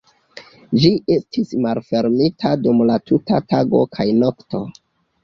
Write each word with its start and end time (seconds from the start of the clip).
Ĝi 0.83 0.89
estis 1.15 1.51
malfermita 1.65 2.53
dum 2.63 2.81
la 2.93 2.97
tuta 3.11 3.43
tago 3.53 3.83
kaj 3.99 4.07
nokto. 4.25 4.63